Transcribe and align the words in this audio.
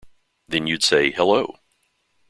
Then 0.47 0.65
you'd 0.65 0.81
say, 0.81 1.11
'Hello!' 1.11 1.59